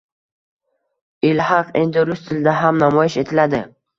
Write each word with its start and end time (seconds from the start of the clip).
Ilhaq 1.31 1.69
endi 1.83 2.05
rus 2.11 2.25
tilida 2.31 2.57
ham 2.63 2.83
namoyish 2.87 3.21
etiladi 3.25 3.63